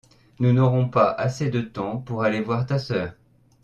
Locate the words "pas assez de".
0.89-1.61